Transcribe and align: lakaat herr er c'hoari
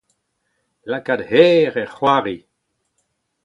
lakaat 0.89 1.21
herr 1.29 1.73
er 1.81 1.89
c'hoari 1.95 2.37